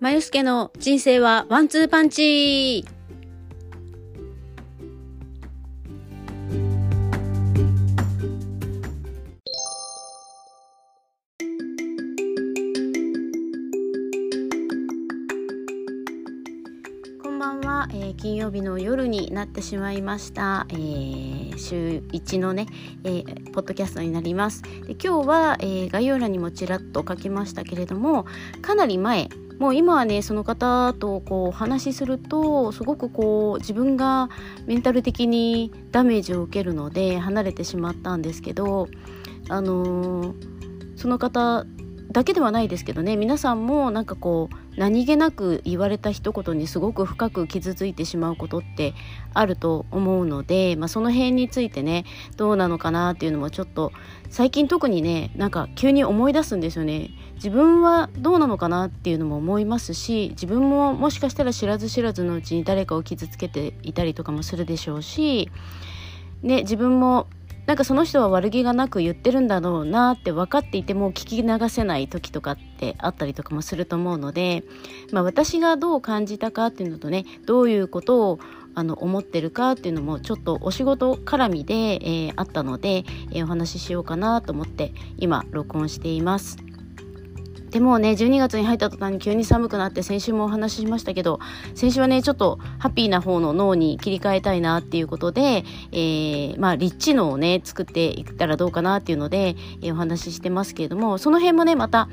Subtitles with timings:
[0.00, 2.86] まゆすけの人生はワンツーパンチ。
[17.22, 22.68] こんばんは、えー金曜日の夜になってしまいました、えー週1のね、
[23.04, 24.62] えーポッドキャストになります。
[24.62, 28.24] で今日は、えー概要欄にもちらっと書きましたけれども
[28.62, 29.28] かなり前
[29.60, 34.28] もう今はねその方とこうお話しするとすごくこう自分が
[34.66, 38.88] メンタル的にダメージを受けるので離れてしまったんですけど
[39.48, 40.60] あのー
[41.00, 41.64] その方
[42.12, 48.92] だけではないですけどね皆さんもなんかこう何気なく言われた一言にすごく深く傷ついてしまうことって
[49.32, 52.04] あると思うので、まあ、その辺についてね
[52.36, 53.92] どうなのかなっていうのもちょっと
[54.28, 57.10] 最近特にねなんか急に思い出すんですよね。
[57.40, 65.50] 自分はどうなのかなっていうのも思いますし自分ももしかしたら知らず知らずのうちに誰かを傷つけていたりとかもするでしょうし、
[66.42, 67.28] ね、自分も
[67.64, 74.64] なんかその人は悪気がなく言ってるんだろうなって分かっていても聞き流せない時とかってあったりとかもすると思うので、
[75.12, 78.40] まあ、私がどう感じたかっていうのとねどういうことを
[78.74, 86.69] あの思ってるかっていうのもちょっとお仕事絡みで、えーあったので、えーお話ししようかなと思って今録音しています。
[87.70, 91.38] でもね12月に入った途端に急に寒くなって先週もお話ししましたけど
[91.74, 102.08] 先週はねちょっとハッピーな方の脳に切り替えたいなっていうことで、えーまあリッチ脳をね作っていったらどうかなっていうので、えーお話ししてますけれどもその辺もねまた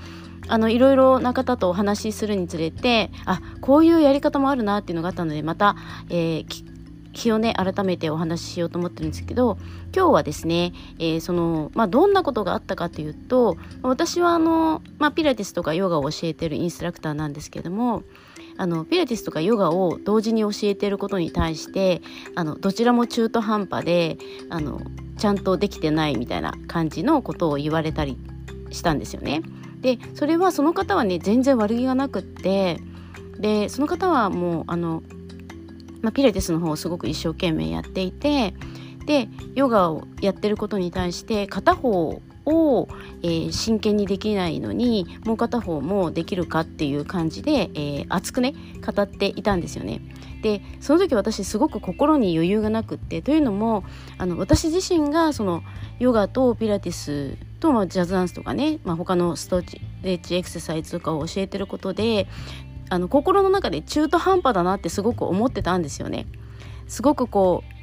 [0.47, 5.75] あのいろいろな方とお話しするにつれてあこういうやり方もあるなっていうのがあったのでまた、
[6.09, 6.76] えー
[7.17, 9.57] き気をね改めてお話ししようと思ってるんですけど
[9.93, 18.03] 今日はですね、えーそのまあ、どんなことがあったかというと私はあの、まあ、ピラティスとかヨガを教えてるインストラクターなんですけども
[18.57, 22.01] あのピラティスとかヨガを同時に教えてることに対して
[22.35, 24.17] あのどちらも中途半端で
[24.49, 24.81] あの
[25.17, 28.17] ちゃんとできてないみたいな感じのことを言われたり
[28.71, 29.41] したんですよね。
[29.81, 32.79] でそれはその方はね全然悪気がなくって
[33.39, 35.03] でその方はもうあの、
[36.07, 38.53] まあ、ピラティスの方をすごく一生懸命やっていて
[39.05, 42.87] でヨガをやってることに対して片方を、
[43.23, 48.53] えー真剣にできないのにもう片方もできるかっていう感じで、えー熱くね
[48.85, 49.99] 語っていたんですよね。
[50.41, 53.83] でその時私すごく心に余裕がなくってというのも
[54.17, 55.61] あの私自身がその
[55.99, 59.61] ヨガとピラティスと、ジャズダンスとかね、まあ、他のスト
[60.03, 62.27] レッチエクササイズとかを教えてることで
[62.89, 66.25] あの心の中で中途半端だなってすごく思ってたんですよね。
[66.87, 67.77] すごくこう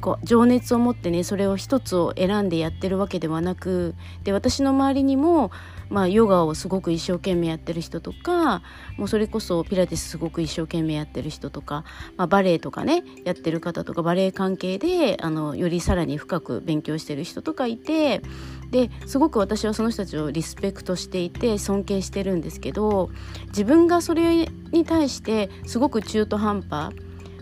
[0.00, 5.50] こう情熱を持ってねそれを一つを選んでやってるわけではなくで私の周りにも、
[5.90, 8.62] まあ、ヨガをすごく一生懸命やってる人とか
[8.96, 11.84] もうそれこそピラティスすごく一生懸命やってる人とか、
[12.16, 18.22] まあ、バレエとかねやってる方とかバレエ関係であのよりさらに深く勉強してる人とかいて
[18.70, 23.10] ですごく私はその人たちをリスペクトしていて尊敬してるんですけど
[23.48, 26.94] 自分がそれに対してすごく中途半端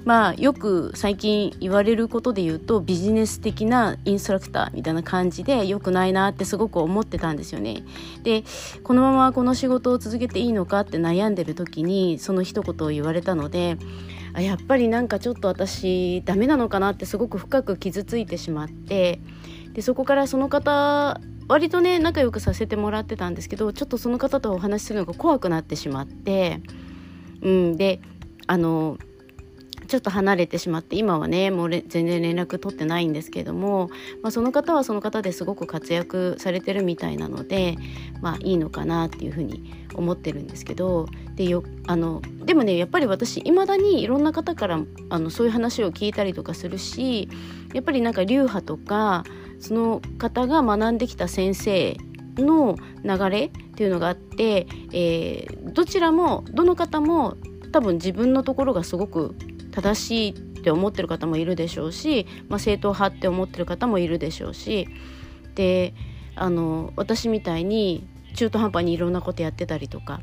[0.06, 7.82] まあよく最近言われることで言うとビジネス的なインストラクターみたいな感じで良くないなってすごく思ってたんですよね。
[8.22, 8.44] で
[8.84, 13.78] このままこの仕事を続けていいのかって悩んでる時にその一言を言われたので
[14.38, 19.18] やっぱりなんかちょっと私ダメなのかなってすごく深く傷ついてしまって
[19.76, 26.62] でそこからその方割とね仲良くさせてもらってたんですけどちょっとその方とお話しするのが怖くなってしまって、
[27.42, 28.00] うん、で
[28.46, 28.96] あの
[29.86, 33.90] ちょっと離れてしまって今はねもう全然連絡取ってないんですけども、
[34.22, 37.76] まあ、その方はその方ですごく活躍されてるみたいなので
[38.22, 47.28] まあいいのかなっていうふうに思ってるんですけどでよあのでもねやっぱり私いまだにいろんな方からあのそういう話を聞いたりとかするし
[47.74, 49.24] やっぱりなんか流派とか
[49.60, 51.96] その方が学んできた先生
[52.36, 57.36] の流れっていうのがあって、えーどちらもどの方も
[57.70, 59.36] 多分自分のところがすごく
[59.72, 64.88] 正しいって思ってる方もいるでしょうし、まあ、正統派って思ってる方もいるでしょうし
[65.54, 65.92] で
[66.34, 70.22] あの私みたいに中途半端にいろんなことやってたりとか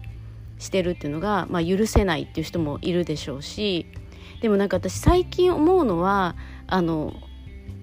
[0.58, 3.86] してるっていうのが、まあ、許せないっていう人もいるでしょうし
[4.42, 6.36] でもなんか私最近思うのは
[6.66, 7.14] あの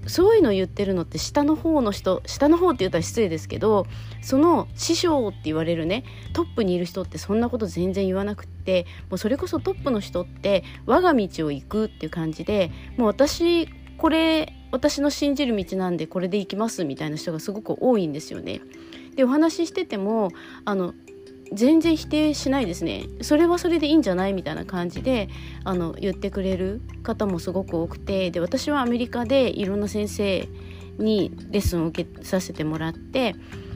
[0.06, 3.86] そういうの言ってるのって下の方の人下の方って言ったら失礼ですけど
[4.22, 13.68] その師匠って言われるねトップにいる人ってそんなこと全然言わなくってもうそれこそトップの人って我が道を行くっていう感じでもう私
[13.98, 18.60] これ私の信じる道なんでこれで行きますみたいな人がすごく多いんですよね。
[19.16, 20.30] でお話ししてても
[20.64, 20.94] あの
[21.52, 23.06] 全然否定しないですね。
[23.22, 25.28] それはそれでいいんじゃないみたいな感じで
[25.64, 30.48] あの言ってくれる方もすごく多くてで私はアメリカでいろんな先生
[30.98, 33.34] にレッスンを受けさせてもらって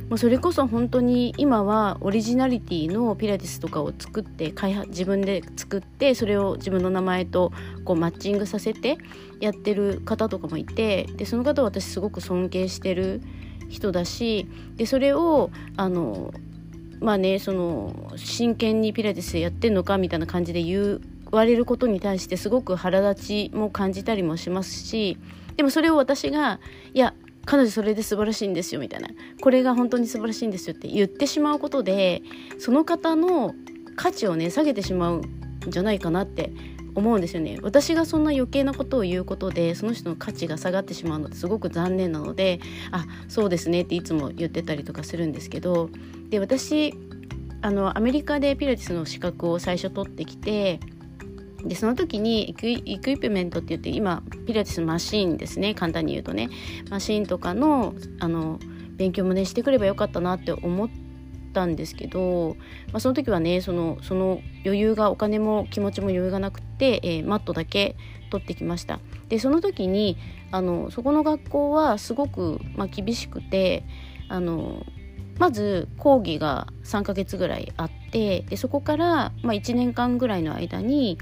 [0.09, 7.53] もうそれこそ本当に今はオリジナリティのピラティスとかを作って開発自分で作ってそれを自分の名前と
[7.85, 8.99] こうマッチングさせて
[9.41, 13.23] やってる方とかもいてでその方は私すごく尊敬してる
[13.71, 16.33] 人だしでそれをあの
[17.05, 25.19] まあねその真剣にピラティスやってんのかみたいな感じで言われることに対してすごく腹立ちも感じたりもしますし
[25.57, 26.61] でもそれを私が
[26.95, 27.13] いや
[27.45, 29.11] 彼女それで素晴らしいんですよみたいな。
[29.43, 32.23] これが本当に素晴らしいんですよって言ってしまうことで
[32.59, 33.55] その方の
[33.97, 35.23] 価値をね下げてしまうん
[35.69, 36.53] じゃないかなって
[36.95, 37.59] 思うんですよね。
[37.63, 42.61] 私がそんな余計なことを言うことでその人の価値が下がってしまうのってすごく残念なので
[42.93, 45.91] あそうですねっていつも言ってたりとかするんですけど
[46.31, 46.95] で私
[47.63, 50.81] あのアメリカでピラティスの資格を最初取ってきて
[51.65, 55.75] でその時にイクイクイプメントって言って今ピラティスマシーンですね。
[55.75, 56.51] 簡単に言うとね。
[56.91, 58.59] マシーンとかのあの
[58.97, 61.04] 勉強もねしてくればよかったなって思って
[61.55, 62.57] たんですけど、
[62.93, 67.97] まあ、その時はねそのその余裕がお金も気持ちも余裕がなくて、えー、マットだけ
[68.31, 69.01] 取ってきました。
[69.29, 70.19] でその時に
[70.51, 73.85] あのそこの学校はすごく、まあ、厳しくて
[74.29, 74.85] あの
[75.39, 81.19] まず講義が3ヶ月ぐらいあってでそこから、まあ、1年間ぐらいの間に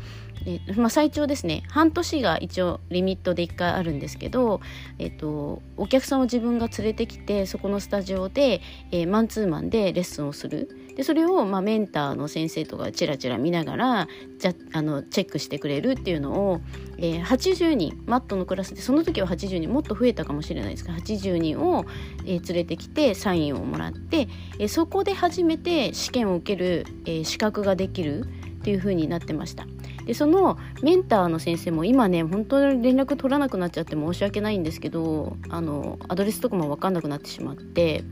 [0.46, 4.60] えまあ、最長ですね半年が一応リミットで1回あるんですけど、
[4.98, 8.60] えっと、お客さんを自分が連れてきてそこのスタジオで、
[8.90, 14.08] えー、マンツーマンでレッスンをするでそれを、まあ、メンターの先生とかチラチラ見ながら
[14.38, 16.60] じゃあのチェックしてくれるっていうのを、
[16.98, 21.86] えー、80人マットのクラスでその時は80人もっと増えたかもしれないですが80人を、
[22.26, 24.28] えー、連れてきてサインをもらって、
[24.58, 28.26] えー、そこで初めて試験を受ける、えー、資格ができる
[28.62, 29.66] っていう風になってました。
[30.06, 38.04] でそのメンターの先生も今ね本当に連絡取らなくなっちゃって申し訳ないんですけどあのアドレスとかも分かんなくなってしまって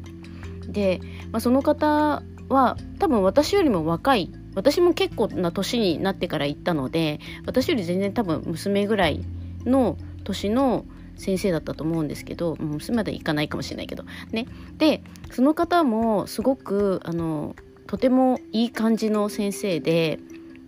[0.67, 1.01] で、
[1.33, 9.25] まあ、その方は多分私よりも若い私も結構な年になってから行ったので私より全然多分娘ぐらい
[9.65, 10.85] の年の
[11.17, 14.47] 先生だったと思うんですけど娘まで行かないかもしれないけどね。
[14.79, 17.55] でその方もすごくあの
[17.87, 20.19] とてもいい感じの先生で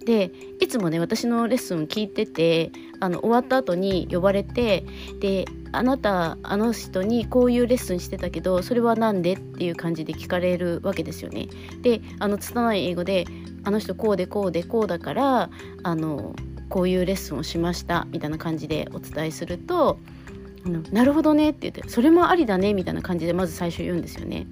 [0.04, 4.84] でいつもね私のレッスン聞いててあの終わった後に呼ばれて
[5.20, 11.48] であなたあの人にこういうレッスンしてたけどそれは何でっていう感じで聞かれるわけですよね。
[11.80, 13.24] であの拙い英語で
[13.64, 15.50] あの人こうでこうでこうだから
[15.82, 16.34] あの
[16.68, 19.98] こういうレッスンをしましたみたいな感じでお伝えすると
[20.92, 24.46] 「なるほどね」って言って「それもありだね」みたいな感じでまず最初言うんですよね。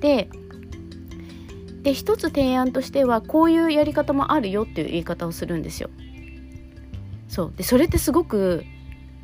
[0.00, 0.28] で
[1.82, 5.90] で一つ提案としてはこういうやり方もあるよっていう言い方をするんですよ。
[7.28, 8.64] そうでそれってすごく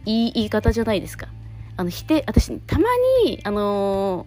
[0.05, 1.29] いい言い方じゃないですか。
[1.77, 2.85] あの否定私たま
[3.25, 4.27] にあの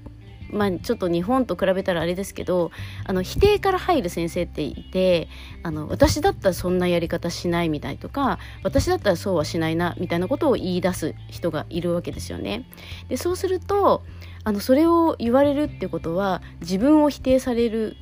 [0.51, 2.71] ー、まあ、ちょっと日本と比べたらあれですけど
[3.05, 5.27] あの否定から入る先生っていて
[5.63, 12.65] あの私だったらそんなやり方しないみたいとか私だったらそうはしないなみたいなことを言い出す人がいるわけですよね。
[13.07, 14.03] でそうすると
[14.43, 17.95] あのそれを言われるってことは自分を否定される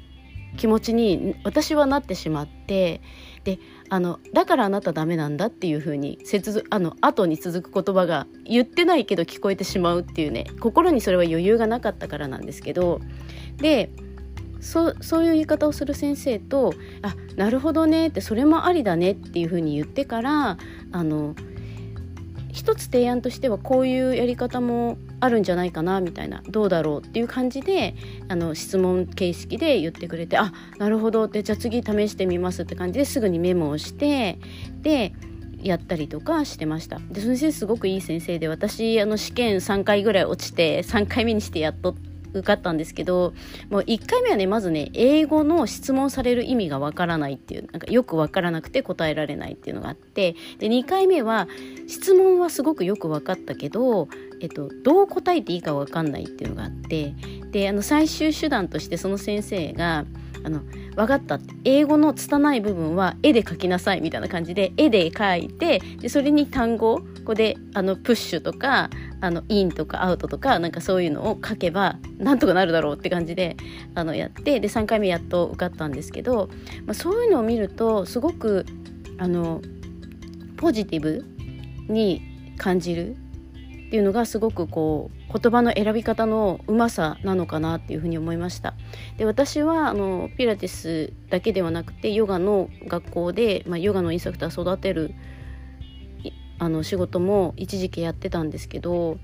[0.56, 3.02] 気持ちに私はなってしまって
[3.44, 6.20] であのだからあなたダメなんだっていう風に
[6.70, 13.02] あの後に続く言葉が言ってないけど聞こえてしまうっていうね心にそれは余裕がなかったからなんですけど
[13.58, 13.90] で
[14.60, 16.74] そそういう言い方をする先生と
[17.04, 20.58] 「あなるほどね」って「それもありだね」っていう風に言ってから
[20.92, 21.36] あの
[22.58, 27.96] 一つ提案としてはこういうやり方もあるんじゃないかなみたいなどうだろうっていう感じで
[28.30, 31.26] あの質問形式で言ってくれてあなるほど。
[31.26, 34.40] ってじゃあ次試してみますって感じですぐにメモをして
[34.82, 35.14] で
[35.62, 37.00] やったりとかしてました。
[37.12, 41.96] で先生すごくいい先生で私あの試験3回ぐらい落ちて3回目にしてやっとっ
[42.44, 43.34] かったんですけど
[43.70, 51.48] もう1回目はねまずね英語の質問される意味がわからないっていうなんかよくわからなくて答えられないっていうのがあってで2回目は
[51.88, 54.08] 質問はすごくよく分かったけど、
[54.40, 57.14] えっと、どう答えていいか分かんないっていうのがあって
[57.52, 60.06] であの最終手段としてその先生が
[60.44, 60.62] あの
[60.96, 68.90] 分かったって英語の拙い部分は絵で描きなさいみたいな感じで絵で描いてでそれに単語ここであのプッシュとか
[69.20, 73.58] あのインとかアウトとかなんかそういうのを書けばなんとかなるだろうって感じで
[73.96, 76.50] あのやってで3回目やっと受かったんですけど、
[76.86, 78.66] まあ、そういうのを見るとすごく
[79.18, 79.62] あの
[80.56, 81.26] ポジティブ
[81.90, 82.22] に
[82.58, 83.18] 感じる。
[83.88, 88.74] っていうのがすごくこう言葉の選び方のうまさなのかなっていうふうに思いました。
[89.18, 95.16] で私はあのピラティスだけではなくてヨガの学校で、まあ、ヨガのインストラクター育てる
[96.60, 99.20] あの仕事も一時期やってたんですけど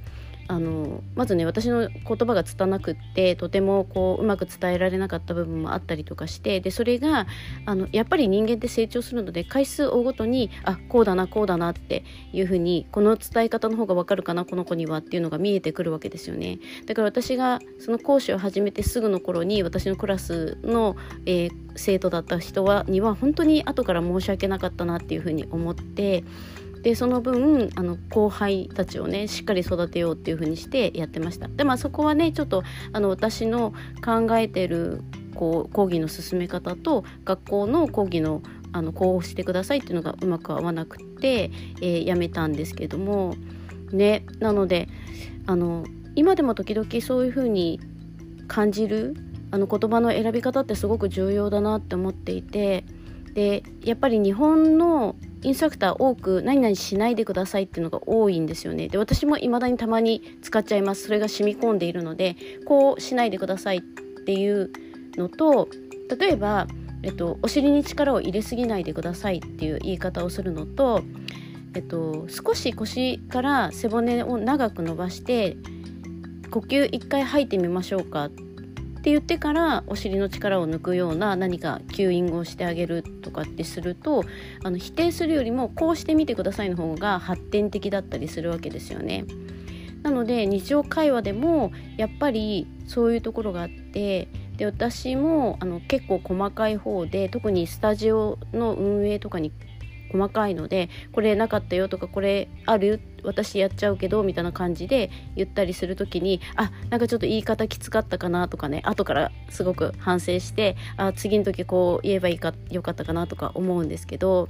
[0.48, 7.28] あのまずね私の言葉が拙くってとてもこううまく伝えられなかった部分もあったりとかしてでそれが
[7.66, 16.60] あのやっぱり人間って成長するので回数を追うごとにあこうだなこうだなっていうふうにこの伝え方の方が分かるかなこの子にはっていうのが見えてくるわけですよね。
[16.86, 20.96] だから私がその講師を始めてすぐの頃に私のクラスの、
[21.26, 26.24] えー、生徒だった人はには本当に後から申し訳なかったなっていうふうに思って
[26.84, 31.48] でその分あの後輩たちをねしっかり育てようっていう風にしてやってました。
[31.48, 33.74] でまあそこはねちょっとあの私の
[34.04, 35.02] 考えてる
[35.36, 43.36] こう講義の進め方と学校の講義のあのこうしてくださいっていうのがうまく合わなくて、えー、やめたんですけども。
[43.94, 44.90] ねなので
[45.46, 45.86] あの
[46.16, 47.80] 今でも時々そういう風に
[48.48, 49.16] 感じる
[49.52, 52.84] あの言葉の選び方ってすごく重要だなって思っていて
[53.34, 58.88] でやっぱり日本のインストラクター多く何々しないでくださいっていうのが多いんですよね。
[58.88, 61.04] で私も未だにたまに使っちゃいます。
[61.04, 62.36] それが染み込んでいるので
[62.66, 64.72] こうしないでくださいっていう
[65.18, 65.68] のと
[66.18, 66.68] 例えば、
[67.02, 71.04] えっと、お尻に力を入れすぎないでくださいっていう言い方をするのと、
[71.74, 75.58] えっと、少し腰から背骨を長く伸ばして
[76.52, 78.53] 呼吸一回吐いてみましょうかって
[79.04, 84.24] って言ってからお尻の力を抜くような何か吸引をしてあげるとかってすると
[84.64, 89.26] あの否定するよりもこうしてみてくださいの方が発展的だったりするわけですよね。
[90.04, 99.52] なので日常会話でもやっぱりそういうところがあってで私もあの結構細かい方で特にスタジオの運営とかに
[100.14, 114.50] 細かいのでこれなかったよとかこれある私やっちゃうけどみたいな感じで言ったりする時にあなんかちょっと言い方きつかったかなとかね後からすごく反省してあ次の時こう言えばいいかよかったかなとか思うんですけど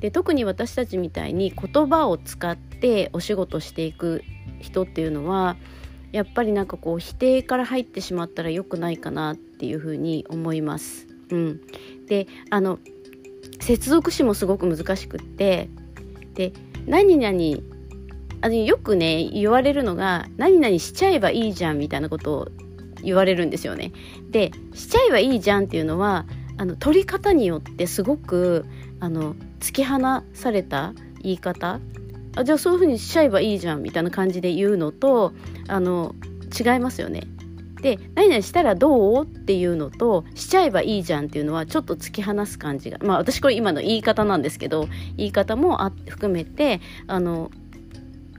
[0.00, 4.24] で特に私たちみたいに言葉を使ってお仕事していく
[4.60, 5.56] 人っていうのは
[6.10, 11.06] やっぱりなんかこう否定から入ってしまったら良くないかなっていうふうに思います。
[11.30, 11.60] うん、
[12.06, 12.78] であの
[13.60, 15.70] 接続詞もすごく難しくって
[16.34, 16.52] で
[16.86, 17.71] 何々
[18.42, 22.48] あのよくね言われるのが何々しちゃえばいいじゃんみたいなことを
[23.02, 23.92] 言われるんですよね。
[24.30, 26.26] でしちゃえばいいじゃんっていうのは
[26.58, 28.64] あの取り方によってすごく
[29.00, 29.98] あの突き放
[30.34, 31.80] された言い方
[32.36, 35.32] あじゃあそういうふうにしちゃえばいいじゃんみたいな感じで言うのと
[35.68, 36.14] あの
[36.58, 37.22] 違いますよね。
[37.80, 47.50] で何々したらどうっていうのとしちゃえばいいじゃんっていうのはちょっと突き放す感じがまあ私これ今の言い方なんですけど言い方もあ含めてあの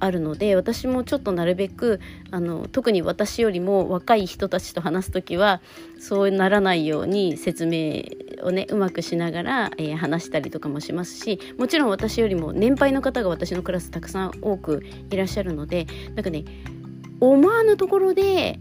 [0.04, 2.00] あるので私もちょっとなるべく
[2.32, 5.62] あの特に私よりも若い人たちと話す時は
[6.00, 8.04] そうならないように説明
[8.46, 16.44] をねうまくしながら、えー、話したりとかもしますしもちろん私よりも年配の方が私のクラスたくさん多くいらっしゃるのでなんかね
[17.20, 18.60] 思わぬところで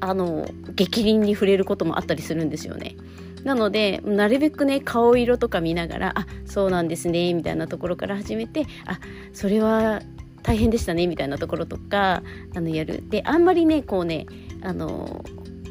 [0.00, 2.96] あの激鱗に触れることもあったりするんですよね。
[3.44, 9.00] なのでなるべくね顔色とか見ながら「あそうなんですね」みたいなところから始めて「あ
[9.32, 10.02] それは
[10.50, 12.24] 大変でしたね」みたいなところとか
[12.56, 13.08] あのやる。
[13.08, 14.26] であんまりねこうね
[14.62, 15.24] あの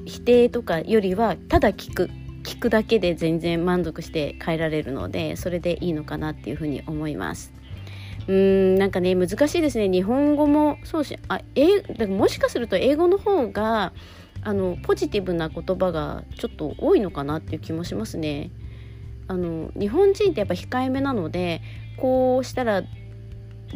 [0.05, 2.09] 否定とかよりはただ聞く
[2.43, 7.51] 聞くだけで全然満足して帰られるのでそれでいいのかなっていうふうに思います。
[8.27, 13.91] うーんなんかね難しいですね日本語もそうしあえもしかすると英語の方が
[14.43, 18.49] あのポジティブな言葉がちょっと多いのかなっていう気もしますね。
[19.27, 21.61] あの日本人ってやっぱ控えめなので
[21.97, 22.83] こうしたら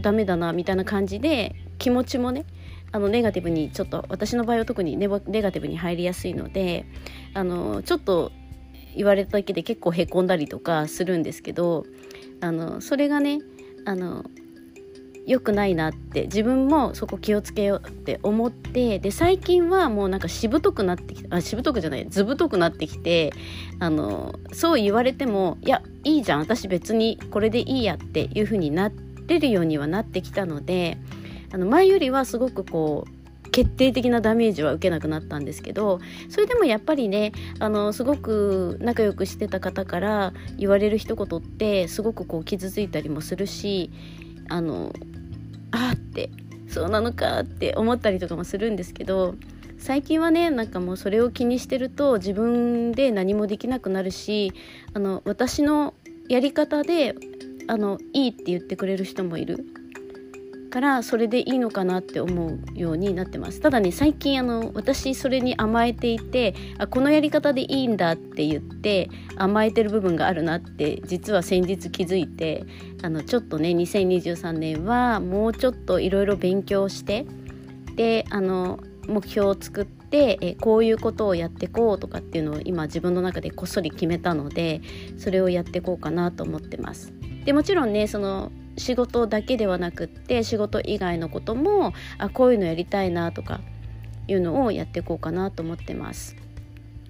[0.01, 2.45] ダメだなみたいな感じで気持ちもね
[2.91, 6.85] あのネガティブにちょっと私の場合は特にネガティブに入りやすいので
[7.33, 8.31] あのちょっと
[8.95, 11.85] 言われただけで結構へこんだりとかするんですけど
[12.41, 13.39] あのそれがね
[13.85, 14.25] あの
[15.25, 23.31] 良くないなって自分もそこ気をつけようって思ってで最近はもうなんかしぶとくなってきあしぶとくじゃないずぶとくなってきて
[23.79, 30.97] あのそう言われてもいやいいじゃん私別にこれでいいやっていう風になってれるようにはなってきたので
[31.51, 33.23] あの前よりはすごくこう
[33.53, 35.99] 決定的なダメージは受けなくなったんですけど
[36.29, 43.91] それでもやっぱりねあのすごく仲良くしてた方から言われる一言ってすごくこう傷ついたりもするし
[44.49, 44.91] あの
[45.71, 46.31] あって
[46.67, 49.35] そうなのかって思ったりとかもするんですけど
[49.77, 54.51] 最近はねなんかもうそれを気にしてると自分で何もできなくなるし
[54.93, 55.93] あの私の
[56.29, 57.15] やり方で
[57.67, 59.65] あのいいって言ってくれる人もいる
[60.73, 72.65] からそれでいいのかなって思うようになってますただね最近あの私それに甘えていてあこのやり方でいいんだって言って甘えてる部分があるなって実は先日気づいて
[73.03, 77.27] あのちょっとね2023年はもうちょっといろいろ勉強して
[77.95, 84.81] であの目標を作ってえこういうことをやってこうとかっていうのを今自分の中でこっそり決めたので
[85.19, 87.13] それをやってこうかなと思ってます。
[87.45, 93.61] でもちろんねその仕事だけではなくって仕事以外のこともあこういうのやりたいなとか
[94.27, 96.35] いうのをやっていこうかなと思ってます。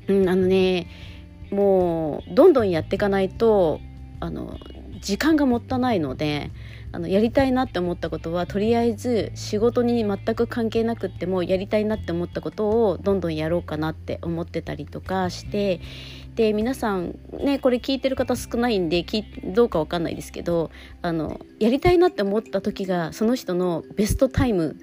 [0.08, 0.88] うん、あのね
[1.52, 3.80] もうどんどんやっていかないと
[4.20, 4.58] あの
[5.00, 6.50] 時間がもったないので
[6.92, 15.82] あのやりたいなって思ったことはとりあえず仕事に全く関係なくってもやりたいなって思ったことをどんどんやろうかなって思ってたりとかして
[16.36, 19.06] で皆さんねこれ聞いてる方少ないんで
[19.44, 20.72] どうかわかんないですけど
[21.02, 24.78] あのやりたいなって思った時がその人のベストタイム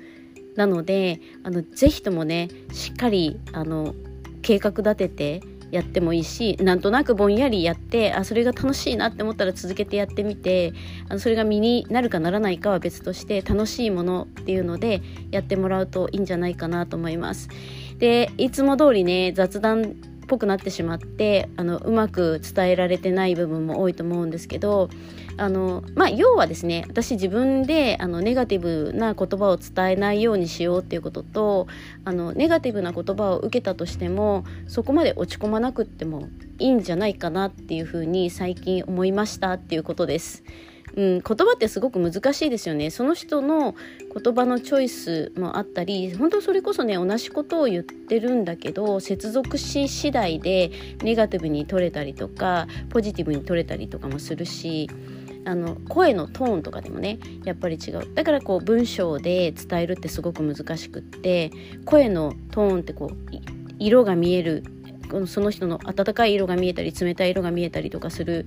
[0.57, 3.95] なのであのぜひともねしっかりあの
[4.42, 5.40] 計画立てて
[5.71, 10.73] やってもいいしなんとなくぼんやりやってあそれが楽しいなって思ったら続けてやってみて
[11.09, 17.49] あのそれが身になるかならないかは別として楽しいものっていうのでやってもらうといいんじゃないかなと思います。
[17.99, 19.95] でいつも通りね雑談
[20.31, 24.89] ぽくなってしまってあのうまく伝えられてない部分も多いと思うんですけど
[25.37, 31.67] あのまあ要はですね私自分であのネガティブな言葉を伝えないようにしようっていうことと
[32.05, 36.29] あのネガティブな言葉を受けたとしてもそこまで落ち込まなくっても
[36.61, 40.45] いいんじゃないかなっていうふうに最近思いましたっていうことです。
[40.97, 42.91] うん、言葉ってすごく難しいですよね。
[42.91, 43.75] その人の
[44.15, 50.71] 言葉のチョイスもあったり本当それこそね同じことを言ってるんだけど接続詞次第で
[51.03, 54.91] ネガティブに取れたりとかポジティブに取れたりとかもするし
[55.45, 58.15] あの声のトーンとかでもねやっぱり違う。
[58.15, 61.51] だからこう文章で伝えるってすごく難しくって
[61.85, 63.17] 声のトーンってこう
[63.79, 64.65] 色が見える
[65.27, 68.47] その人の温かい色が見えたり冷たい色が見えたりとかする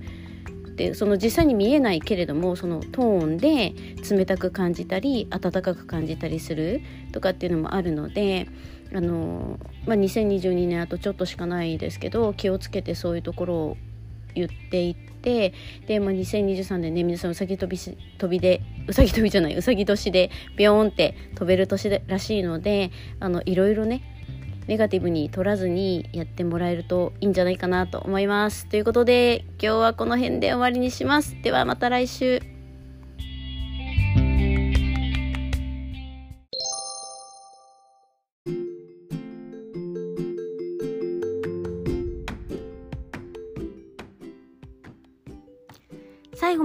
[0.74, 3.72] ってその実際に見えないけれどもそのトーンで
[4.10, 6.82] 冷たく感じたり温かく感じたりする
[7.12, 8.48] とかっていうのもあるので
[8.92, 13.76] あの、まあ、2022年あとちょっとしかないですけど気をつけてそういうところを
[14.34, 15.54] 言っていって
[15.86, 24.13] で、まあ、2023年ね皆さんうさぎ飛びし飛びでうさぎ飛びじゃないうさぎ年でビヨーンって飛べる年らしいのであのいろいろね
[24.66, 28.66] ネガティブに取らずにやってもらえるといいんじゃないかなと思います。
[28.66, 31.36] ということで今日はこの辺で終わりにします。
[31.42, 32.53] ではまた来週。